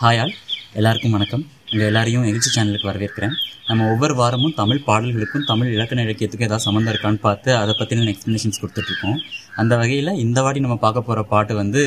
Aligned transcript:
Hi 0.00 0.18
all 0.22 0.32
எல்லாருக்கும் 0.78 1.14
வணக்கம். 1.16 1.42
உங்கள் 1.70 1.88
எல்லாரையும் 1.90 2.26
எகிழ்ச்சி 2.28 2.50
சேனலுக்கு 2.56 2.88
வரவேற்கிறேன். 2.88 3.32
நம்ம 3.68 3.86
ஒவ்வொரு 3.92 4.14
வாரமும் 4.20 4.54
தமிழ் 4.60 4.80
பாடல்களுக்கும் 4.88 5.46
தமிழ் 5.48 5.72
இலக்கண 5.76 6.02
இலக்கியத்துக்கும் 6.06 6.48
ஏதாவது 6.48 6.66
சம்மந்தம் 6.66 6.92
இருக்கான்னு 6.92 7.20
பார்த்து 7.24 7.50
அதை 7.62 7.72
பற்றின 7.80 8.06
எக்ஸ்ப்ளனேஷன்ஸ் 8.12 8.60
கொடுத்துட்ருக்கோம். 8.60 9.18
அந்த 9.62 9.72
வகையில் 9.80 10.12
இந்த 10.24 10.38
வாட்டி 10.46 10.62
நம்ம 10.66 10.78
பார்க்க 10.84 11.06
போகிற 11.08 11.24
பாட்டு 11.32 11.56
வந்து 11.62 11.82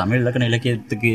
தமிழ் 0.00 0.22
இலக்கண 0.22 0.50
இலக்கியத்துக்கு 0.52 1.12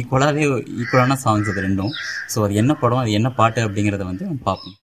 ஈக்குவலாகவே 0.00 0.46
ஈக்குவலான 0.80 1.20
சாங்ஸ் 1.26 1.52
அது 1.54 1.66
ரெண்டும். 1.68 1.94
ஸோ 2.34 2.46
அது 2.48 2.60
என்ன 2.64 2.74
படம் 2.84 3.04
அது 3.04 3.18
என்ன 3.20 3.30
பாட்டு 3.40 3.66
அப்படிங்கிறத 3.66 4.06
வந்து 4.12 4.28
நம்ம 4.30 4.42
பார்ப்போம். 4.50 4.76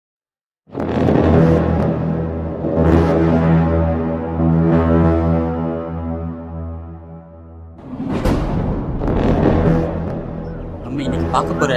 பார்க்க 11.32 11.54
போகிற 11.54 11.74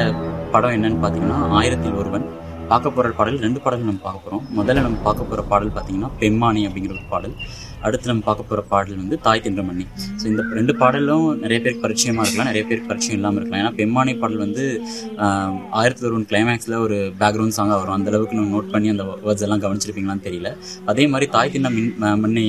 படம் 0.52 0.72
என்னன்னு 0.72 1.04
பார்த்தீங்கன்னா 1.04 1.38
ஆயிரத்தில் 1.60 1.94
ஒருவன். 1.94 2.26
பார்க்க 2.68 2.90
போகிற 2.90 3.14
பாடல் 3.14 3.38
ரெண்டு 3.38 3.60
பாடல் 3.62 3.80
நம்ம 3.80 4.00
பார்க்க 4.02 4.30
போகிறோம் 4.30 4.46
முதல்ல 4.58 4.82
நம்ம 4.82 4.98
பார்க்க 4.98 5.24
போகிற 5.24 5.42
பாடல் 5.42 5.72
பார்த்தீங்கன்னா 5.76 6.10
பெம்மானி 6.20 6.62
அப்படிங்கிற 6.68 6.90
ஒரு 6.90 7.04
பாடல். 7.10 7.34
அடுத்து 7.82 8.08
நம்ம 8.08 8.24
பார்க்க 8.26 8.44
போகிற 8.44 8.62
பாடல் 8.68 8.96
வந்து 8.96 9.20
தாய் 9.22 9.42
தின்றமணி. 9.44 9.86
ஸோ 10.22 10.26
இந்த 10.26 10.44
ரெண்டு 10.54 10.76
பாடலும் 10.76 11.40
நிறைய 11.40 11.60
பேருக்கு 11.64 11.82
பரிச்சயமாக 11.82 12.22
இருக்கலாம் 12.22 12.52
நிறைய 12.52 12.64
பேருக்கு 12.68 12.88
பரிச்சயம் 12.88 13.16
இல்லாமல் 13.16 13.40
இருக்கலாம். 13.42 13.64
ஏன்னா 13.64 13.80
பெம்மானி 13.80 14.20
பாடல் 14.20 14.38
வந்து 14.38 14.82
ஆயிரத்தி 15.72 16.06
ஒருவன் 16.06 16.28
கிளைமேக்ஸில் 16.30 16.80
ஒரு 16.80 17.14
பேக்ரவுண்ட் 17.20 17.58
சாங்காக 17.58 17.80
வரும். 17.82 17.94
அந்த 17.94 18.10
அளவுக்கு 18.10 18.36
நம்ம 18.36 18.58
நோட் 18.58 18.72
பண்ணி 18.72 18.90
அந்த 18.90 19.04
வேர்ட்ஸ் 19.26 19.42
எல்லாம் 19.42 19.62
கவனிச்சிருப்பீங்களான்னு 19.62 20.28
தெரியல. 20.30 20.52
அதே 20.86 21.08
மாதிரி 21.08 21.32
தாய் 21.32 21.52
தின்ன 21.52 21.70
மின் 21.70 21.96
ம- 22.02 22.20
மண்ணி 22.26 22.48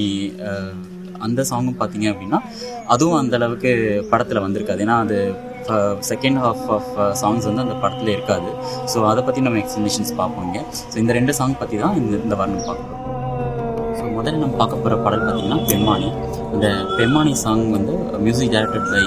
அந்த 1.26 1.40
சாங்கும் 1.50 1.78
பார்த்தீங்க 1.80 2.06
அப்படின்னா 2.12 2.38
அதுவும் 2.94 3.18
அந்த 3.22 3.34
அளவுக்கு 3.40 3.72
படத்தில் 4.12 4.44
வந்திருக்காது. 4.46 4.80
ஏன்னா 4.86 4.96
அது 5.04 5.16
செகண்ட் 6.10 6.38
ஹாஃப் 6.44 6.66
ஆஃப் 6.76 6.90
சாங்ஸ் 7.20 7.46
வந்து 7.48 7.64
அந்த 7.64 7.76
படத்தில் 7.84 8.12
இருக்காது. 8.16 8.50
ஸோ 8.92 8.98
அதை 9.12 9.22
பற்றி 9.28 9.40
நம்ம 9.46 9.60
எக்ஸ்ப்ளனேஷன்ஸ் 9.62 10.12
பார்ப்போங்க 10.20 10.58
ஸோ 10.90 10.96
இந்த 11.02 11.12
ரெண்டு 11.18 11.34
சாங் 11.38 11.56
பற்றி 11.62 11.78
தான் 11.84 11.96
இந்த 12.02 12.14
இந்த 12.26 12.36
வாரம் 12.40 12.66
பார்க்குறோம் 12.68 13.02
ஸோ 13.98 14.04
முதல்ல 14.18 14.38
நம்ம 14.44 14.54
பார்க்க 14.62 14.82
போகிற 14.84 14.96
பாடல் 15.06 15.24
பார்த்தீங்கன்னா 15.26 15.60
பெம்மானி. 15.72 16.08
இந்த 16.54 16.68
பெம்மானி 16.98 17.34
சாங் 17.44 17.66
வந்து 17.76 17.94
music 18.26 18.54
directed 18.56 18.88
by 18.94 19.04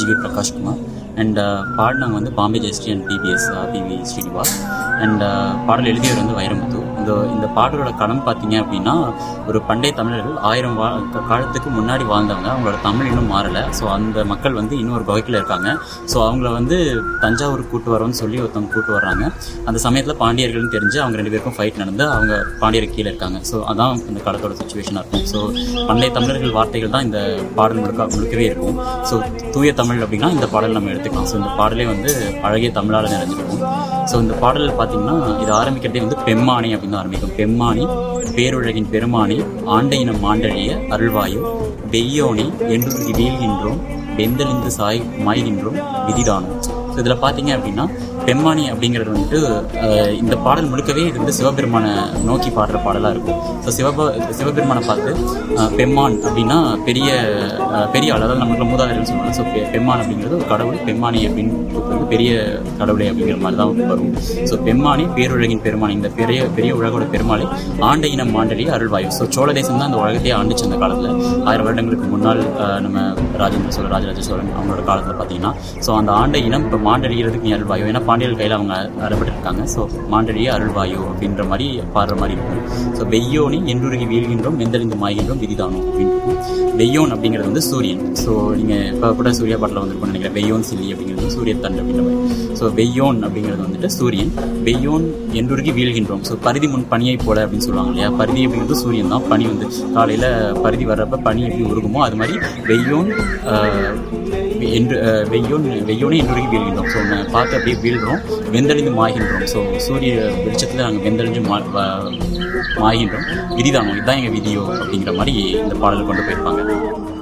GV 0.00 0.16
Prakashkumar 0.24 0.82
and 1.22 1.38
பாடினவங்க 1.78 2.16
வந்து 2.18 2.32
Bombay 2.40 2.58
Jayashree 2.64 2.90
and 2.94 3.06
PBS 3.08 3.48
PV 3.72 3.96
Srinivas. 4.10 4.54
And 5.04 5.24
பாடல் 5.68 5.90
எழுதியவர் 5.92 6.20
வந்து 6.22 6.36
வைரமுத்து. 6.40 6.80
இந்த 7.08 7.34
இந்த 7.34 7.46
பாடலோட 7.56 7.90
களம் 8.00 8.22
பார்த்தீங்க 8.26 8.56
அப்படின்னா 8.62 8.94
ஒரு 9.48 9.58
பண்டைய 9.68 9.92
தமிழர்கள் 9.98 10.36
ஆயிரம் 10.48 10.76
வா 10.80 10.88
காலத்துக்கு 11.30 11.68
முன்னாடி 11.76 12.04
வாழ்ந்தவங்க. 12.10 12.48
அவங்களோட 12.54 12.78
தமிழ் 12.86 13.08
இன்னும் 13.10 13.30
மாறலை. 13.34 13.62
ஸோ 13.78 13.84
அந்த 13.96 14.24
மக்கள் 14.32 14.58
வந்து 14.58 14.74
இன்னும் 14.80 14.96
ஒரு 14.98 15.06
இருக்காங்க. 15.40 15.68
ஸோ 16.12 16.18
அவங்கள 16.26 16.50
வந்து 16.58 16.76
தஞ்சாவூர் 17.24 17.62
கூட்டு 17.72 17.90
வரோன்னு 17.94 18.18
சொல்லி 18.22 18.38
ஒருத்தவங்க 18.42 18.72
கூட்டு 18.74 18.92
வர்றாங்க. 18.96 19.24
அந்த 19.68 19.78
சமயத்தில் 19.86 20.18
பாண்டியர்கள்னு 20.22 20.72
தெரிஞ்சு 20.76 20.98
அவங்க 21.02 21.18
ரெண்டு 21.20 21.32
பேருக்கும் 21.34 21.56
ஃபைட் 21.58 21.80
நடந்து 21.82 22.04
அவங்க 22.16 22.34
பாண்டியர் 22.62 22.94
கீழே 22.96 23.08
இருக்காங்க. 23.12 23.40
ஸோ 23.50 23.58
அதான் 23.72 24.02
இந்த 24.10 24.20
காலத்தோட 24.26 24.56
சுச்சுவேஷனாக 24.62 25.02
இருக்கும். 25.04 25.26
ஸோ 25.32 25.40
பண்டைய 25.90 26.10
தமிழர்கள் 26.18 26.56
வார்த்தைகள் 26.58 26.94
தான் 26.96 27.06
இந்த 27.08 27.20
பாடல் 27.60 27.82
முழுக்க 27.84 28.10
முழுக்கவே 28.16 28.46
இருக்கும். 28.50 28.78
ஸோ 29.10 29.16
தூய 29.54 29.70
தமிழ் 29.80 30.02
அப்படின்னா 30.04 30.28
இந்த 30.36 30.46
பாடல் 30.52 30.76
நம்ம 30.76 30.90
எடுத்துக்கலாம். 30.92 31.28
ஸோ 31.30 31.36
இந்த 31.40 31.50
பாடலே 31.58 31.84
வந்து 31.92 32.10
அழகிய 32.46 32.70
தமிழால் 32.78 33.12
நிறைஞ்சிருக்கும். 33.14 33.62
ஸோ 34.10 34.16
இந்த 34.24 34.34
பாடல் 34.42 34.76
பார்த்தீங்கன்னா 34.80 35.16
இது 35.42 35.52
ஆரம்பிக்கிறதே 35.60 36.02
வந்து 36.04 36.18
பெம்மானி 36.28 36.70
அப்படின்னு 36.74 36.94
தான் 36.96 37.02
ஆரம்பிக்கும். 37.02 37.34
பெம்மானி 37.40 37.84
பேருலகின் 38.36 38.90
பெருமானி 38.94 39.38
ஆண்டையினம் 39.76 40.20
மாண்டழிய 40.26 40.72
அருள்வாயு 40.96 41.38
வெய்யோனி 41.94 42.46
என்றுருகி 42.74 43.12
வீழ்கின்றோம் 43.20 43.80
வெந்தலிந்து 44.18 44.70
சாய் 44.78 45.00
மாய்கின்றோம் 45.26 45.78
விதிதானம். 46.08 46.54
ஸோ 46.92 46.96
இதில் 47.02 47.22
பார்த்தீங்க 47.24 47.50
அப்படின்னா 47.58 47.86
பெம்மானி 48.28 48.64
அப்படிங்கிறது 48.72 49.12
வந்துட்டு 49.14 49.40
இந்த 50.22 50.34
பாடல் 50.46 50.70
முழுக்கவே 50.70 51.02
இது 51.10 51.20
வந்து 51.20 51.34
சிவபெருமானை 51.38 51.92
நோக்கி 52.28 52.50
பாடுற 52.56 52.78
பாடலாக 52.86 53.12
இருக்கும். 53.14 53.38
ஸோ 53.64 53.70
சிவப 53.76 54.06
சிவபெருமானை 54.38 54.82
பார்த்து 54.88 55.10
பெம்மான் 55.78 56.16
அப்படின்னா 56.28 56.58
பெரிய 56.88 57.08
பெரிய 57.94 58.12
ஆள். 58.14 58.24
அதாவது 58.26 58.40
நம்மளுக்கு 58.42 58.66
மூதாதையர்கள் 58.72 59.08
சொல்லுவாங்க. 59.10 59.34
ஸோ 59.38 59.44
பெம்மான் 59.74 60.02
அப்படிங்கிறது 60.02 60.36
ஒரு 60.40 60.48
கடவுள் 60.52 60.84
பெம்மானி 60.88 61.20
அப்படின்னு 61.28 61.54
வந்து 61.92 62.08
பெரிய 62.12 62.32
கடவுளே 62.80 63.08
அப்படிங்கிற 63.12 63.38
மாதிரி 63.44 63.58
தான் 63.60 63.72
வரும். 63.92 64.12
ஸோ 64.50 64.56
பெம்மானி 64.68 65.06
பேருலகின் 65.18 65.64
பெருமானி. 65.66 65.94
இந்த 65.98 66.10
பெரிய 66.20 66.48
பெரிய 66.58 66.72
உலகோட 66.80 67.06
பெருமாளை 67.14 67.46
ஆண்ட 67.90 68.06
இனம் 68.16 68.34
மாண்டலி 68.36 68.66
அருள்வாயு. 68.76 69.08
ஸோ 69.18 69.26
சோழ 69.36 69.48
தேசம் 69.60 69.80
தான் 69.80 69.88
அந்த 69.90 70.00
உலகத்தையே 70.02 70.34
ஆண்டுச்சு 70.40 70.66
அந்த 70.68 70.78
காலத்தில். 70.84 71.16
ஆயிரம் 71.48 71.66
வருடங்களுக்கு 71.68 72.08
முன்னால் 72.14 72.42
நம்ம 72.86 72.98
ராஜேந்திர 73.42 73.72
சோழன் 73.78 73.94
ராஜராஜ 73.96 74.22
சோழன் 74.30 74.54
அவங்களோட 74.58 74.84
காலத்தில் 74.90 75.18
பார்த்தீங்கன்னா 75.20 75.52
ஸோ 75.86 75.90
அந்த 76.00 76.12
ஆண்ட 76.20 76.38
இனம் 76.48 76.66
இப்போ 76.68 76.80
மாண்டலிகிறதுக்கு 76.90 77.48
நீ 77.48 77.54
அருள்வாயு. 77.58 77.88
ஏன்னா 77.92 78.04
மாண்டியல் 78.18 78.38
கையில் 78.38 78.54
அவங்க 78.56 78.76
அறப்பட்டிருக்காங்க. 79.06 79.62
ஸோ 79.72 79.80
மாண்டலியே 80.12 80.48
அருள்வாயு 80.54 80.96
அப்படின்ற 81.08 81.42
மாதிரி 81.50 81.66
பாடுற 81.96 82.14
மாதிரி 82.20 82.34
இருக்கும் 82.36 82.64
ஸோ 82.96 83.02
வெய்யோனி 83.12 83.58
என்றுருகி 83.72 84.06
வீழ்கின்றோம் 84.12 84.56
வெந்தறிந்து 84.62 84.96
மாய்கின்றோம் 85.02 85.40
விதிதானம் 85.42 85.84
அப்படின்னு 85.88 86.14
வெய்யோன் 86.80 87.12
அப்படிங்கிறது 87.14 87.48
வந்து 87.48 87.62
சூரியன். 87.68 88.02
ஸோ 88.22 88.32
நீங்கள் 88.58 88.82
இப்போ 88.94 89.10
கூட 89.20 89.32
சூர்யா 89.38 89.58
பாட்டில் 89.62 89.80
வந்திருக்கும்னு 89.82 90.12
நினைக்கிறேன். 90.12 90.36
வெய்யோன் 90.38 90.66
சில்லி 90.70 90.88
அப்படிங்கிறது 90.94 91.30
சூரிய 91.36 91.54
தண்டு 91.64 91.80
அப்படின்ற 91.82 92.02
மாதிரி. 92.08 92.40
ஸோ 92.60 92.72
வெய்யோன் 92.80 93.20
அப்படிங்கிறது 93.28 93.62
வந்துட்டு 93.66 93.90
சூரியன். 93.98 94.32
வெய்யோன் 94.68 95.06
என்றுருகி 95.42 95.74
வீழ்கின்றோம். 95.78 96.24
ஸோ 96.30 96.36
பருதி 96.48 96.70
முன் 96.74 96.86
பனியை 96.94 97.16
போல 97.26 97.46
அப்படின்னு 97.46 97.68
சொல்லுவாங்க 97.68 97.94
இல்லையா? 97.94 98.10
பருதி 98.22 98.42
அப்படிங்கிறது 98.48 98.82
சூரியன் 98.84 99.14
தான். 99.14 99.26
பனி 99.32 99.46
வந்து 99.52 99.68
காலையில் 99.98 100.28
பருதி 100.66 100.86
வர்றப்ப 100.92 101.22
பனி 101.28 101.42
எப்படி 101.48 101.70
உருகுமோ 101.72 102.02
அது 102.08 102.18
மாதிரி 102.22 102.36
வெய்யோன் 102.70 103.10
என்று 104.72 104.96
வெய்யோன்னு 105.30 105.68
வெய்யோன் 105.68 105.86
வெய்யோனே 105.88 106.16
என்றுருகி 106.18 106.48
வீழ்கின்றோம். 106.48 106.88
ஸோ 106.88 106.98
நம்ம 107.08 107.24
பார்த்து 107.30 107.56
அப்படியே 107.56 107.76
வீழ்கிறோம். 107.82 108.20
வெந்தழிந்து 108.50 108.92
மாய்கின்றோம். 108.92 109.44
ஸோ 109.46 109.78
சூரிய 109.78 110.12
வெளிச்சத்தில் 110.44 110.80
நாங்கள் 110.80 111.04
வெந்தடைஞ்சு 111.06 111.42
மா 111.42 111.58
வ- 111.74 112.12
மாய்கின்றோம். 112.80 113.26
விதிதானோ? 113.56 113.92
இதுதான் 113.92 114.16
எங்கள் 114.16 114.36
விதியோ? 114.38 114.62
அப்படிங்கிற 114.74 115.16
மாதிரி 115.16 115.32
இந்த 115.58 115.74
பாடல் 115.74 116.06
கொண்டு 116.06 116.22
போயிருப்பாங்க. 116.22 116.62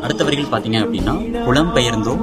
அடுத்த 0.02 0.24
வரிகள் 0.24 0.52
பார்த்தீங்க 0.52 0.80
அப்படின்னா 0.80 1.14
புலம்பெயர்ந்தோம் 1.46 2.22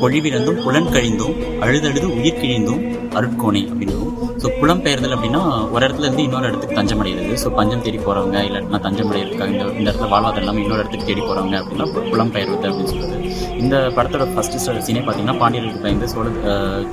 பொழிவிழந்தும் 0.00 0.62
புலன் 0.64 0.90
கழிந்தோம் 0.90 1.34
அழுதழுது 1.60 2.06
உயிர் 2.14 2.40
கிழிந்தோம் 2.40 2.82
அருட்கோணை 3.14 3.62
அப்படின்றோம் 3.68 4.10
ஸோ 4.38 4.50
புலம்பெயர்தல் 4.60 5.14
அப்படின்னா 5.14 5.42
ஒரு 5.70 5.86
இடத்துல 5.86 6.02
இருந்து 6.02 6.22
இன்னொரு 6.22 6.48
இடத்துக்கு 6.48 6.74
தஞ்சம் 6.74 6.98
அடைகிறது 6.98 7.36
ஸோ 7.44 7.54
பஞ்சம் 7.54 7.82
தேடி 7.82 7.98
போகிறவங்க 7.98 8.38
இல்லாட்டினா 8.44 8.80
தஞ்சம் 8.80 9.10
அடையிறதுக்காக 9.10 9.50
இந்த 9.50 9.64
இந்த 9.78 9.90
இடத்துல 9.90 10.08
வாழ்வாதாரம் 10.08 10.42
இல்லாமல் 10.42 10.62
இன்னொரு 10.62 10.80
இடத்துக்கு 10.80 11.06
தேடி 11.06 11.20
போகிறவங்க 11.20 11.56
அப்படின்னா 11.60 11.86
புலம் 11.92 12.10
புலம்பெயர்வது 12.12 12.68
அப்படின்னு 12.68 12.92
சொல்கிறது 12.92 13.23
இந்த 13.64 13.76
படத்தோட 13.96 14.24
ஃபர்ஸ்ட் 14.32 14.56
சீனே 14.86 15.02
பார்த்தீங்கன்னா 15.04 15.36
பாண்டியர்களுக்கு 15.42 15.84
பயந்து 15.84 16.08
சோழ 16.14 16.26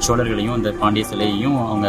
சோழர்களையும் 0.06 0.58
இந்த 0.60 0.70
பாண்டிய 0.82 1.06
சிலையையும் 1.12 1.58
அவங்க 1.70 1.88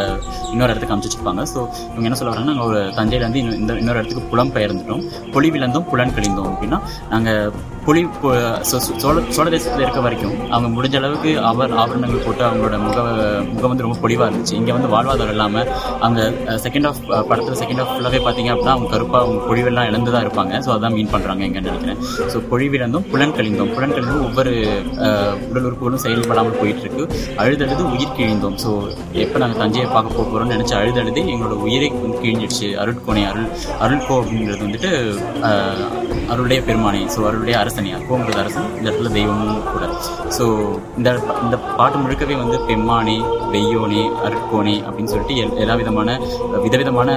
இன்னொரு 0.53 0.71
இடத்துக்கு 0.71 0.95
அமைச்சு 0.95 1.09
வச்சிருப்பாங்க. 1.09 1.43
ஸோ 1.53 1.59
இவங்க 1.91 2.07
என்ன 2.09 2.17
சொல்ல 2.19 2.31
வராங்கன்னா 2.31 2.53
நாங்கள் 2.53 2.69
ஒரு 2.71 2.81
தஞ்சையிலேருந்து 2.99 3.41
இன்னும் 3.43 3.59
இந்த 3.61 3.73
இன்னொரு 3.81 3.99
இடத்துக்கு 3.99 4.29
புலம் 4.31 4.53
பெயர்ந்துட்டோம். 4.57 5.03
பொலிவிலந்தும் 5.35 5.87
புலன் 5.91 6.15
கழிந்தோம் 6.17 6.49
அப்படின்னா 6.53 6.79
நாங்கள் 7.13 7.53
புலி 7.85 8.01
சோ- 8.69 8.79
சோழ 9.01 9.21
சோழ 9.29 9.49
தேசத்தில் 9.49 9.81
இருக்க 9.81 9.99
வரைக்கும் 9.99 10.49
அவங்க 10.49 10.67
முடிஞ்ச 10.73 10.95
அளவுக்கு 10.95 11.41
அவர் 11.41 11.71
ஆபரணங்கள் 11.73 12.23
போட்டு 12.25 12.43
அவங்களோட 12.43 12.79
முக 12.79 12.99
முகம் 13.53 13.69
வந்து 13.69 13.85
ரொம்ப 13.87 13.97
பொலிவாக 14.03 14.27
இருந்துச்சு. 14.29 14.53
இங்கே 14.53 14.71
வந்து 14.71 14.87
வாழ்வாதாரம் 14.87 15.29
இல்லாமல் 15.29 15.67
அங்கே 15.99 16.21
செகண்ட் 16.65 16.87
ஆஃப் 16.87 17.01
படத்தில் 17.27 17.59
செகண்ட் 17.61 17.81
ஆஃப் 17.81 17.91
ஃபுல்லாகவே 17.93 18.21
பார்த்தீங்க 18.27 18.51
அப்படின்னா 18.53 18.75
அவங்க 18.75 18.89
கருப்பாக 18.89 19.23
அவங்க 19.25 19.39
பொழிவெல்லாம் 19.49 19.87
இழந்து 19.87 20.11
தான் 20.11 20.23
இருப்பாங்க. 20.25 20.53
ஸோ 20.65 20.71
அதான் 20.75 20.93
மீன் 20.93 21.11
பண்ணுறாங்க 21.13 21.43
எங்கன்னு 21.47 21.71
நினைக்கிறேன். 21.71 21.99
ஸோ 22.33 22.39
பொழிவிழந்தும் 22.51 23.05
புலன் 23.11 23.33
கழிந்தோம் 23.33 23.73
புலன் 23.73 23.93
கழிந்தும் 23.93 24.23
ஒவ்வொரு 24.23 24.53
உடல் 25.49 25.63
உறுப்புகளும் 25.63 26.03
செயல்படாமல் 26.05 26.59
போயிட்டுருக்கு. 26.61 27.05
அழுதழுது 27.37 27.91
உயிர் 27.91 28.15
கிழிந்தோம். 28.17 28.57
ஸோ 28.65 28.71
எப்போ 29.13 29.37
நாங்கள் 29.37 29.57
தஞ்சையை 29.57 29.91
பார்க்க 29.91 30.15
போக 30.15 30.27
போகிறோம்னு 30.29 30.55
நினச்சி 30.55 30.75
அழுதழுது 30.79 31.21
எங்களோட 31.33 31.57
உயிரை 31.67 31.91
வந்து 32.01 32.17
கிழிஞ்சிடுச்சு. 32.23 32.69
அருட்கோணை 32.83 33.25
அருள் 33.27 33.49
அருள்கோ 33.81 34.15
அப்படிங்கிறது 34.19 34.65
வந்துட்டு 34.67 34.91
அருளுடைய 36.29 36.63
பெருமானை. 36.63 37.03
ஸோ 37.15 37.19
அருளுடைய 37.27 37.55
அரசனியா 37.75 37.99
கோங்கிறது 38.07 38.41
அரசன் 38.41 38.65
இந்த 38.69 38.87
இடத்துல 38.87 39.09
தெய்வமும் 39.13 39.61
கூட 39.67 39.85
ஸோ 40.35 40.43
இந்த 40.97 41.09
இந்த 41.43 41.55
பாட்டு 41.77 41.97
முழுக்கவே 42.01 42.35
வந்து 42.39 42.57
பெம்மானே 42.67 43.15
வெய்யோனே 43.53 44.03
அருட்கோணி 44.25 44.75
அப்படின்னு 44.81 45.11
சொல்லிட்டு 45.11 45.35
எல்- 45.41 45.55
எல்லா 45.57 45.75
விதமான 45.79 46.09
விதவிதமான 46.65 47.09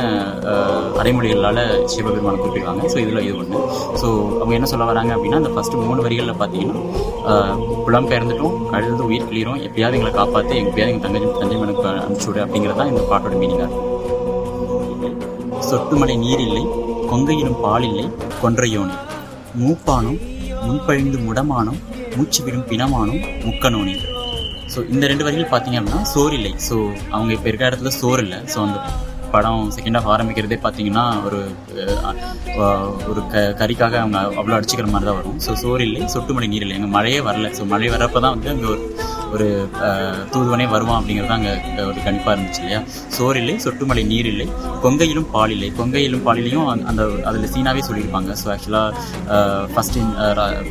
அடைமொழிகளால் 1.01 1.61
சிவபெருமானை 1.93 2.39
குறிப்பிடுவாங்க 2.39 2.89
ஸோ 2.89 3.01
இதில் 3.03 3.23
இது 3.23 3.37
ஒன்று 3.39 3.61
ஸோ 4.03 4.09
அவங்க 4.35 4.55
என்ன 4.55 4.69
சொல்ல 4.73 4.85
வராங்க 4.85 5.13
அப்படின்னா 5.17 5.41
அந்த 5.43 5.53
ஃபஸ்ட்டு 5.55 5.83
மூணு 5.85 6.03
வரிகளில் 6.03 6.41
பார்த்தீங்கன்னா 6.41 6.83
புலம் 7.85 8.09
பெயர்ந்துட்டோம் 8.09 8.57
கழுது 8.73 9.05
உயிர் 9.07 9.29
கிளியிரும் 9.29 9.61
எப்படியாவது 9.63 9.99
எங்களை 9.99 10.15
காப்பாற்றி 10.15 10.57
எப்படியாவது 10.63 10.93
எங்கள் 10.93 11.07
தங்கை 11.07 11.33
தஞ்சை 11.37 11.59
மனுக்கு 11.59 11.87
அனுப்பிச்சு 11.95 12.29
விடு 12.31 12.45
அப்படிங்கிறது 12.45 12.81
தான் 12.81 12.93
இந்த 12.93 13.05
பாட்டோட 13.11 13.35
மீனிங்காக 13.37 13.69
இருக்கும் 13.69 13.93
சொட்டுமலை 15.69 16.17
நீர் 16.19 16.45
இல்லை 16.47 16.65
கொங்கையிலும் 17.11 17.61
பால் 17.61 17.85
இல்லை 17.85 18.07
கொன்றையோனே. 18.41 18.97
மூப்பானும் 19.63 20.19
முன்பழிந்து 20.67 21.19
முடமானும் 21.27 21.81
மூச்சு 22.17 22.41
விடும் 22.45 22.69
பிணமானும் 22.71 23.21
முக்கனோனி. 23.47 23.95
ஸோ 24.73 24.79
இந்த 24.93 25.05
ரெண்டு 25.11 25.25
வரிகள் 25.27 25.53
பார்த்தீங்க 25.53 25.79
அப்படின்னா 25.81 26.01
சோறு 26.13 26.35
இல்லை 26.39 26.53
ஸோ 26.69 26.77
அவங்க 27.15 27.31
இப்போ 27.37 27.49
இருக்கிற 27.51 27.69
இடத்துல 27.71 27.93
சோறு 28.01 28.23
இல்லை 28.27 28.39
ஸோ 28.53 28.59
அந்த 28.67 28.79
படம் 29.35 29.65
செகண்ட் 29.77 29.99
ஆஃப் 29.99 30.11
ஆரம்பிக்கிறதே 30.15 30.59
பார்த்தீங்கன்னா 30.65 31.05
ஒரு 31.27 31.39
ஒரு 33.11 33.21
க 33.33 33.43
கறிக்காக 33.61 33.95
அவங்க 34.03 34.19
அவ்வளோ 34.41 34.57
அடிச்சுக்கிற 34.59 34.89
மாதிரி 34.93 35.09
தான் 35.09 35.19
வரும். 35.21 35.39
ஸோ 35.47 35.53
சோறு 35.63 35.85
இல்லை 35.89 36.03
சொட்டு 36.15 36.35
மழை 36.37 36.49
நீர் 36.53 36.65
இல்லை 36.67 36.77
எங்கள் 36.79 36.95
மழையே 36.97 37.21
வரல. 37.29 37.51
ஸோ 37.59 37.65
மழை 37.73 37.89
வர்றப்ப 37.95 38.23
தான் 38.27 38.35
வந்து 38.37 38.53
அங்கே 38.55 38.69
ஒரு 38.75 38.83
ஒரு 39.33 39.47
தூதுவனே 40.33 40.69
வருவான் 40.69 40.99
அப்படிங்கிறது 41.01 41.35
அங்கே 41.37 41.53
ஒரு 41.85 41.99
கணிப்பாக 42.05 42.35
இருந்துச்சு 42.35 42.61
இல்லையா? 42.61 42.81
சோறு 43.09 43.39
இல்லை 43.39 43.55
சொட்டுமலை 43.57 44.07
நீர் 44.07 44.27
இல்லை 44.27 44.47
கொங்கையிலும் 44.83 45.29
பால் 45.31 45.51
இல்லை. 45.51 45.73
கொங்கையிலும் 45.79 46.25
பாலிலையும் 46.27 46.67
அந்த- 46.87 47.23
அதில் 47.25 47.51
சீனாவே 47.55 47.83
சொல்லியிருப்பாங்க. 47.89 48.31
ஸோ 48.43 48.47
ஆக்சுவலாக 48.55 48.93
ஃபஸ்ட் 49.75 49.99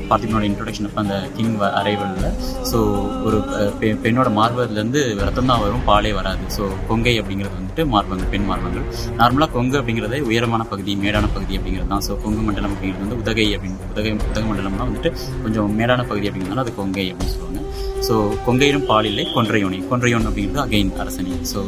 பார்த்திபனோட 0.10 0.46
இன்ட்ரொடக்ஷன் 0.50 0.86
அப்போ 0.86 1.02
அந்த 1.02 1.18
கிங் 1.38 1.52
அரைவலில் 1.80 2.30
ஸோ 2.72 2.80
ஒரு 3.24 3.38
பெ- 3.80 3.98
பெண்ணோட 4.04 4.30
மார்பதுலேருந்து 4.31 5.02
ரத்தம் 5.19 5.46
தான் 5.46 5.62
வரும் 5.62 5.86
பாலே 5.88 6.13
வராது. 6.13 6.44
ஸோ 6.57 6.63
கொங்கை 6.88 7.16
அப்படிங்கிறது 7.22 7.60
வந்துட்டு 7.60 7.86
மார்பங்கள் 7.88 8.28
பெண் 8.28 8.46
மார்பங்கள் 8.46 8.86
நார்மலாக 9.18 9.52
கொங்கு 9.52 9.80
அப்படிங்கிறதே 9.81 10.22
உயரமான 10.22 10.63
பகுதி 10.63 10.96
மேடான 10.96 11.30
பகுதி 11.34 11.57
அப்படிங்கிறது 11.57 11.88
தான். 11.88 12.06
ஸோ 12.07 12.22
கொங்கு 12.24 12.42
மண்டலம் 12.42 12.74
அப்படிங்கிறது 12.74 13.06
வந்து 13.06 13.18
உதகை 13.18 13.57
அப்படின்னு 13.57 13.90
உதகை 13.92 14.13
உதக 14.24 14.46
மண்டலம்னா 14.46 14.88
வந்துட்டு 14.90 15.12
கொஞ்சம் 15.44 15.80
மேடான 15.80 16.04
பகுதி 16.04 16.28
அப்படிங்கிறதுனால 16.28 16.66
அது 16.66 16.75
கொங்கை 16.75 17.07
அப்படின்னு 17.12 17.36
சொல்லுவாங்க. 17.36 17.62
ஸோ 18.07 18.15
கொங்கையிலும் 18.45 18.88
பால் 18.92 19.09
இல்லை 19.12 19.25
கொன்றையோனி. 19.36 19.80
கொன்றையோன் 19.92 20.27
அப்படிங்கிறது 20.30 20.63
அகைன் 20.68 20.94
அரசனி. 21.03 21.36
ஸோ 21.53 21.62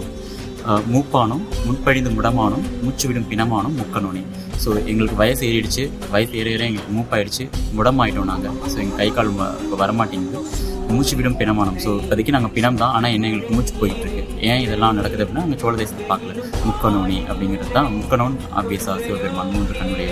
மூப்பானும் 0.94 1.44
முன்பழிந்து 1.66 2.10
முடமானும் 2.16 2.64
மூச்சு 2.84 3.06
விடும் 3.10 3.28
பிணமானம் 3.32 3.76
முக்கனோனி. 3.82 4.24
ஸோ 4.64 4.70
எங்களுக்கு 4.92 5.18
வயசு 5.22 5.44
ஏறிடுச்சு. 5.50 5.84
வயசு 6.14 6.34
ஏற 6.40 6.48
ஏற 6.56 6.64
எங்களுக்கு 6.70 6.94
மூப்பாயிடுச்சு. 6.98 7.44
முடமாயிட்டோம் 7.78 8.30
நாங்கள் 8.32 8.58
ஸோ 8.72 8.78
எங்கள் 8.84 9.00
கை 9.02 9.08
கால் 9.18 9.32
இப்போ 9.66 9.78
வரமாட்டேங்குது. 9.84 10.42
மூச்சு 10.90 11.14
விடும் 11.20 11.38
பிணமானம். 11.42 11.78
ஸோ 11.86 11.92
இப்போதைக்கு 12.02 12.36
நாங்கள் 12.36 12.54
பிணம் 12.58 12.80
தான். 12.82 12.94
ஆனால் 12.98 13.14
என்ன 13.16 13.28
எங்களுக்கு 13.30 13.56
மூச்சு 13.56 13.74
போயிட்டு 13.80 14.04
இருக்கு 14.06 14.24
ஏன் 14.50 14.62
இதெல்லாம் 14.66 14.98
நடக்குது 15.00 15.24
அப்படின்னா 15.24 15.46
நாங்கள் 15.46 15.62
சோழ 15.64 15.74
தேசத்தை 15.84 16.06
பார்க்கல. 16.12 16.44
முக்கனோனி 16.68 17.20
அப்படிங்கிறது 17.30 17.72
தான் 17.78 17.90
முக்கணோன் 17.98 18.38
ஆப்வியஸாக 18.62 18.98
சிவபெருமான் 19.06 19.54
மூன்று 19.56 19.80
கண்ணுடைய 19.80 20.10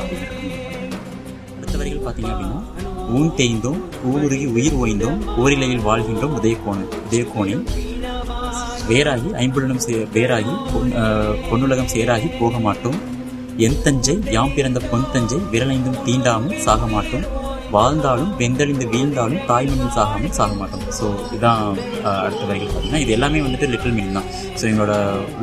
அப்படிங்கிறது. 0.00 0.52
அடுத்த 1.58 1.74
வரிகள் 1.82 2.06
பார்த்தீங்க 2.08 2.32
அப்படின்னா 2.34 2.60
ஊன் 3.10 3.30
தேய்ந்தோம் 3.36 3.80
ஊருகி 4.12 4.46
உயிர் 4.52 4.76
ஓய்ந்தோம் 4.76 5.18
ஓரிலையில் 5.36 5.84
வாழ்கின்றோம் 5.84 6.34
உதயகோணன் 6.36 6.90
உதயகோணில் 7.00 7.62
வேறாகி 8.88 9.28
ஐம்புலனும் 9.38 9.78
சே 9.78 9.94
வேறாகி 10.14 10.54
பொன்- 10.70 10.94
பொன்னுலகம் 11.50 11.92
சேராகி 11.92 12.28
போக 12.38 12.58
மாட்டோம் 12.58 12.98
என் 13.58 13.82
தஞ்சை 13.82 14.14
யாம் 14.30 14.54
பிறந்த 14.54 14.80
பொன் 14.86 15.10
தஞ்சை 15.12 15.38
விரலைந்தும் 15.52 16.00
தீண்டாமல் 16.04 16.58
சாக 16.58 16.86
மாட்டோம் 16.86 17.26
வாழ்ந்தாலும் 17.74 18.30
வெந்தழிந்து 18.40 18.86
வீழ்ந்தாலும் 18.92 19.42
தாய் 19.50 19.68
மீன் 19.70 19.92
சாகாமல் 19.96 20.34
சாக 20.38 20.54
மாட்டோம். 20.60 20.84
ஸோ 20.98 21.04
இதுதான் 21.32 21.60
அடுத்த 22.24 22.42
வரைக்கும் 22.48 22.70
பார்த்தீங்கன்னா 22.70 23.02
இது 23.04 23.14
எல்லாமே 23.16 23.42
வந்துட்டு 23.46 23.68
லிட்டில் 23.72 23.96
மீன் 23.98 24.16
தான். 24.18 24.28
ஸோ 24.58 24.64
எங்களோட 24.70 24.94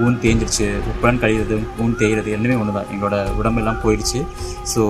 ஊன் 0.03 0.17
தேஞ்சிருச்சு 0.23 0.67
உப்புடன் 0.91 1.21
கழிகிறது 1.23 1.57
ஊன் 1.83 1.95
தேய்கிறது 2.01 2.35
எல்லாமே 2.37 2.57
ஒன்று 2.61 2.75
தான் 2.79 2.89
எங்களோட 2.95 3.17
உடம்பெல்லாம் 3.39 3.81
போயிடுச்சு. 3.85 4.21
ஸோ 4.73 4.81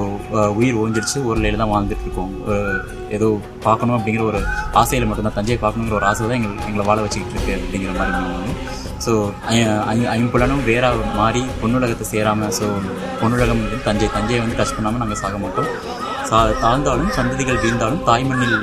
உயிர் 0.59 0.79
ஓஞ்சிருச்சு 0.83 1.19
ஒரு 1.29 1.37
நிலையில 1.41 1.61
தான் 1.63 1.73
வாழ்ந்துட்டு 1.73 2.05
இருக்கோம் 2.07 2.33
ஏதோ 3.17 3.27
பார்க்கணும் 3.67 3.97
அப்படிங்கிற 3.97 4.25
ஒரு 4.31 4.41
ஆசையில் 4.81 5.07
மட்டும்தான் 5.09 5.37
தஞ்சையை 5.37 5.59
பார்க்கணுங்கிற 5.65 5.97
ஒரு 5.99 6.09
ஆசை 6.11 6.23
தான் 6.29 6.39
எங்கள் 6.39 6.65
எங்களை 6.69 6.85
வாழ 6.89 6.99
வச்சுக்கிட்டு 7.05 7.35
இருக்கு 7.37 7.53
அப்படிங்கிற 7.59 7.93
மாதிரி 7.99 8.19
மீனிங் 8.31 8.57
ஸோ 9.05 9.11
ஐம்புலனும் 10.17 10.63
வேற 10.69 10.85
மாறி 11.19 11.41
பொன்னுலகத்தை 11.61 12.05
சேராமல் 12.13 12.53
ஸோ 12.59 12.67
பொன்னுலகம் 13.21 13.61
வந்து 13.65 13.79
தஞ்சை 13.87 14.07
தஞ்சையை 14.15 14.39
வந்து 14.43 14.57
டச் 14.59 14.75
பண்ணாமல் 14.77 15.01
நாங்கள் 15.03 15.21
சாக 15.23 15.37
மாட்டோம். 15.43 15.69
சா 16.29 16.37
தாழ்ந்தாலும் 16.63 17.11
சந்ததிகள் 17.17 17.59
வீழ்ந்தாலும் 17.63 18.01
தாய்மண்ணில் 18.07 18.55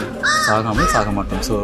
சாகாமல் 0.47 0.91
சாக 0.95 1.11
மாட்டோம். 1.17 1.43
ஸோ 1.49 1.55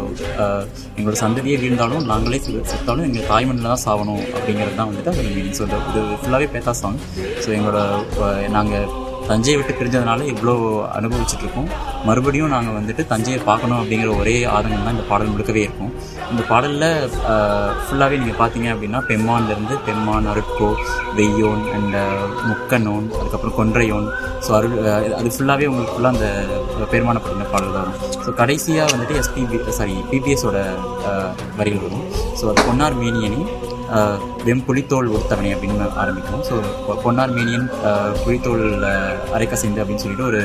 uh, 0.45 0.61
எங்களோட 0.97 1.17
சந்ததியை 1.23 1.57
வீழ்ந்தாலும் 1.63 2.07
நாங்களே 2.13 2.39
செத்தாலும் 2.45 3.07
எங்கள் 3.09 3.29
தாய்மண்ணில் 3.33 3.71
தான் 3.73 3.85
சாகணும் 3.85 4.23
அப்படிங்கிறது 4.35 4.79
தான் 4.81 4.91
வந்துட்டு 4.91 5.13
அதோட 5.13 5.29
மீனிங் 5.37 5.57
ஸோ 5.59 5.67
இது 5.67 6.03
ஃபுல்லாகவே 6.21 6.49
பேத்தா 6.55 6.75
சாங் 6.83 6.99
ஸோ 7.45 7.49
எங்களோட 7.59 7.81
uh, 8.25 8.35
நாங்கள் 8.57 8.89
தஞ்சையை 9.31 9.57
விட்டு 9.59 9.75
பிரிஞ்சதுனால 9.79 10.25
இவ்வளோ 10.33 10.55
அனுபவிச்சுட்டு 10.99 11.45
இருக்கோம் 11.45 11.69
மறுபடியும் 12.09 12.53
நாங்கள் 12.55 12.77
வந்துட்டு 12.79 13.03
தஞ்சையை 13.13 13.41
பார்க்கணும் 13.49 13.79
அப்படிங்கிற 13.81 14.11
ஒரே 14.21 14.35
ஆதங்கம் 14.57 14.87
தான் 14.87 14.97
இந்த 14.97 15.05
பாடல் 15.11 15.33
முழுக்கவே 15.33 15.63
இருக்கும். 15.67 15.93
இந்த 16.33 16.43
பாடலில் 16.51 16.87
ஃபுல்லாகவே 17.85 18.19
நீங்கள் 18.23 18.39
பார்த்தீங்க 18.41 18.69
அப்படின்னா 18.75 19.01
பெம்மான்லேருந்து 19.11 19.77
பெம்மான் 19.89 20.29
அருட்கோ 20.33 20.71
வெய்யோன் 21.19 21.65
அண்ட் 21.77 21.97
முக்கனோன் 22.51 23.07
அதுக்கப்புறம் 23.21 23.57
கொன்றையோன். 23.61 24.09
ஸோ 24.47 24.51
அருள் 24.59 24.77
அது 25.21 25.35
ஃபுல்லாகவே 25.37 25.69
உங்களுக்கு 25.73 25.95
ஃபுல்லாக 25.97 26.15
அந்த 26.17 26.29
பெருமானப்படுத்தின 26.95 27.49
பாடல் 27.55 27.77
தான். 27.79 27.91
வரும் 27.91 28.25
ஸோ 28.27 28.33
கடைசியாக 28.41 28.93
வந்துட்டு 28.95 29.19
எஸ்பிபி 29.23 29.59
சாரி 29.81 29.97
பிபிஎஸோட 30.13 30.59
வரிகள் 31.61 31.85
வரும். 31.87 32.07
ஸோ 32.41 32.47
அது 32.53 32.67
பொன்னார் 32.71 32.99
மேனியனி 33.03 33.43
ஆஹ் 33.91 34.19
வெம்புலித்தோல் 34.45 35.09
அப்படின்னு 35.55 35.87
ஆரம்பிக்கும் 35.97 36.43
ஸோ 36.43 36.55
பொன்னார் 37.03 37.31
மேனியன் 37.31 37.67
புளித்தோல் 38.25 38.65
அரைக்க 39.33 39.55
சேர்ந்து 39.55 39.81
அப்படின்னு 39.83 40.03
சொல்லிட்டு 40.03 40.25
ஒரு 40.25 40.41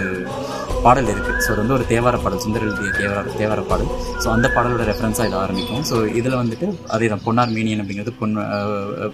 பாடல் 0.84 1.12
இருக்குது 1.14 1.40
ஸோ 1.40 1.50
அது 1.52 1.62
வந்து 1.62 1.74
ஒரு 1.74 1.86
தேவார 1.88 2.16
பாடல் 2.18 2.40
சுந்தர 2.40 2.66
எழுதிய 2.66 2.92
தேவார 2.98 3.24
தேவார 3.38 3.62
பாடல். 3.62 3.92
ஸோ 4.24 4.28
அந்த 4.30 4.48
பாடலோட 4.56 4.84
ரெஃபரன்ஸாக 4.84 5.28
இது 5.28 5.38
ஆரம்பிக்கும் 5.38 5.84
ஸோ 5.84 5.96
இதில் 6.14 6.42
வந்துட்டு 6.42 6.68
அதே 6.88 7.08
தான் 7.08 7.24
பொன்னார் 7.24 7.50
மேனியன் 7.50 7.82
அப்படிங்கிறது 7.82 8.14
பொன் 8.20 8.36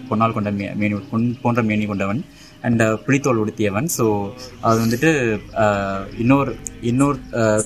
பொன்னால் 0.10 0.34
கொண்ட 0.34 0.52
மே 0.52 0.68
மேனி 0.76 0.96
பொன் 1.12 1.28
போன்ற 1.42 1.62
மேனி 1.62 1.86
கொண்டவன். 1.86 2.22
அண்ட் 2.64 2.84
புளித்தோல் 3.06 3.42
உடுத்தியவன். 3.44 3.88
ஸோ 3.98 4.06
அது 4.62 4.80
வந்துட்டு 4.80 5.12
இன்னொரு 6.18 6.52
இன்னொரு 6.82 7.18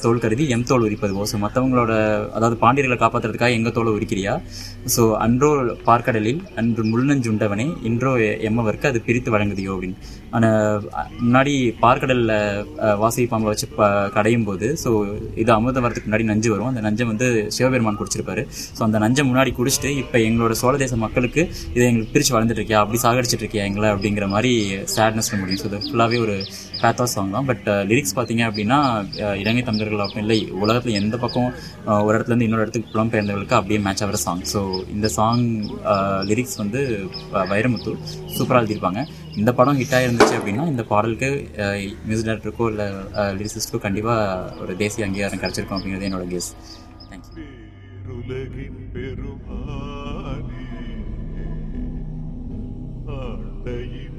தோல் 0.02 0.20
கருதி 0.20 0.50
எம் 0.50 0.64
தோல் 0.64 0.86
உரிப்பதுவோ 0.88 1.24
ஸோ 1.32 1.38
மற்றவங்களோட 1.40 1.92
அதாவது 2.34 2.56
பாண்டியர்களை 2.62 2.98
காப்பாற்றுறதுக்காக 3.00 3.52
எங்கள் 3.52 3.72
தோலை 3.72 3.92
உரிக்கிறியா? 3.94 4.34
ஸோ 4.96 5.04
அன்றோ 5.18 5.50
பார்க்கடலில் 5.86 6.42
அன்று 6.56 6.84
முள்ளஞ்சுண்டவனே 6.84 7.68
இன்றோ 7.84 8.12
எ- 8.20 8.38
எம்மவர்க்கு 8.42 8.88
அது 8.88 9.02
பிரித்து 9.02 9.32
வழங்குதியோ 9.32 9.72
அப்படின்னு. 9.76 9.98
ஆனால் 10.32 10.82
முன்னாடி 11.22 11.54
பார்க்கடலில் 11.82 12.34
வாசகி 13.00 13.28
பாம்பை 13.28 13.50
வச்சு 13.50 13.68
ப 13.78 13.82
கடையும் 14.10 14.44
போது 14.44 14.78
ஸோ 14.84 14.90
இது 15.36 15.52
அமிர்தம் 15.52 15.86
வரதுக்கு 15.86 16.10
முன்னாடி 16.10 16.24
நஞ்சு 16.24 16.52
வரும். 16.52 16.68
அந்த 16.68 16.82
நஞ்சை 16.82 17.06
வந்து 17.06 17.28
சிவபெருமான் 17.58 18.00
குடிச்சிருப்பாரு. 18.02 18.44
ஸோ 18.78 18.84
அந்த 18.84 19.00
நஞ்சை 19.00 19.26
முன்னாடி 19.26 19.54
குடிச்சிட்டு 19.60 19.92
இப்போ 19.98 20.18
எங்களோட 20.28 20.52
சோழ 20.62 20.78
தேச 20.78 20.96
மக்களுக்கு 20.96 21.42
இதை 21.74 21.86
எங்களுக்கு 21.88 22.14
பிரித்து 22.14 22.36
வளர்ந்துட்டு 22.36 22.62
இருக்கியா? 22.62 22.82
அப்படி 22.84 23.00
சாகடிச்சிட்டு 23.06 23.46
இருக்கியா 23.46 23.66
எங்களை? 23.70 23.90
அப்படிங்கிற 23.90 24.28
மாதிரி 24.28 24.54
சேட்னஸ்ல 24.96 25.40
முடியும். 25.40 25.62
ஸோ 25.64 25.68
இது 25.68 25.82
ஃபுல்லாகவே 25.86 26.20
ஒரு 26.20 26.38
பேத்தா 26.81 27.06
சாங் 27.13 27.33
தான். 27.36 27.48
பட் 27.50 27.66
லிரிக்ஸ் 27.89 28.13
uh, 28.13 28.18
பார்த்தீங்க 28.18 28.44
அப்படின்னா 28.50 28.80
uh, 29.25 29.36
இலங்கை 29.42 29.63
தமிழர்கள் 29.69 30.04
அப்படி 30.06 30.24
இல்லை. 30.25 30.38
உலகத்தில் 30.63 30.98
எந்த 31.01 31.16
பக்கம் 31.24 31.50
uh, 31.89 32.00
ஒரு 32.06 32.13
இடத்துலேருந்து 32.18 32.48
இன்னொரு 32.48 32.66
இடத்துக்கு 32.66 32.92
புலம் 32.94 33.12
பெயர்ந்தவர்களுக்கு 33.13 33.57
அப்படியே 33.60 33.80
மேட்ச் 33.88 34.04
ஆகிற 34.06 34.19
சாங் 34.25 34.44
ஸோ 34.54 34.62
இந்த 34.95 35.10
சாங் 35.18 35.45
லிரிக்ஸ் 36.31 36.57
வந்து 36.63 36.81
வைரமுத்து 37.54 37.94
சூப்பராக 38.38 38.62
எழுதியிருப்பாங்க. 38.62 39.04
இந்த 39.42 39.51
படம் 39.60 39.80
ஹிட் 39.81 39.95
ஆகிருந்துச்சு 39.98 40.38
அப்படின்னா 40.39 40.66
இந்த 40.74 40.86
பாடலுக்கு 40.92 41.30
மியூசிக் 42.07 42.27
டேரக்டருக்கோ 42.30 42.68
இல்லை 42.74 42.88
லிரிசிஸ்டோ 43.39 43.80
கண்டிப்பாக 43.88 44.62
ஒரு 44.63 44.75
தேசிய 44.83 45.07
அங்கீகாரம் 45.07 45.44
கிடச்சிருக்கும் 45.44 45.78
அப்படிங்கிறது 45.80 46.10
என்னோட 46.12 46.28
கெஸ் 46.33 46.51
தேங்க்யூ 47.10 47.45
பெருமானே 48.94 49.76
ஆண்ட 53.76 54.15